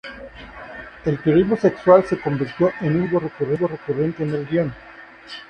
El 1.05 1.19
turismo 1.19 1.55
sexual 1.57 2.03
se 2.07 2.19
convirtió 2.19 2.71
en 2.81 3.01
un 3.03 3.11
motivo 3.11 3.67
recurrente 3.67 4.23
en 4.23 4.29
el 4.33 4.47
guion. 4.47 4.73